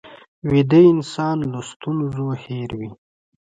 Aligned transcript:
ویده 0.51 0.81
انسان 0.93 1.37
له 1.51 1.59
ستونزو 1.71 2.27
هېر 2.43 2.69
وي 2.79 2.89